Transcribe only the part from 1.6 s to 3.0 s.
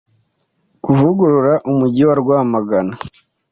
umujyi wa Rwamagana